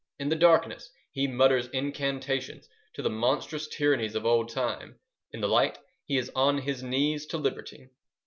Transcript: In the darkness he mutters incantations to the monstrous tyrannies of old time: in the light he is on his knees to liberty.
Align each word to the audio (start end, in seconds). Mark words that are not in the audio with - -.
In 0.17 0.29
the 0.29 0.35
darkness 0.35 0.89
he 1.11 1.27
mutters 1.27 1.67
incantations 1.67 2.67
to 2.93 3.03
the 3.03 3.09
monstrous 3.11 3.67
tyrannies 3.67 4.15
of 4.15 4.25
old 4.25 4.49
time: 4.49 4.97
in 5.31 5.41
the 5.41 5.47
light 5.47 5.77
he 6.05 6.17
is 6.17 6.31
on 6.33 6.57
his 6.57 6.81
knees 6.81 7.27
to 7.27 7.37
liberty. 7.37 7.87